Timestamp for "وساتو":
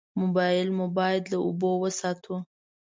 1.81-2.35